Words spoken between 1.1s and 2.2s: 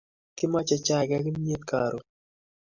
ak kimyet karun